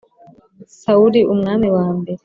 [0.79, 2.19] sawuli, umwami wa mbere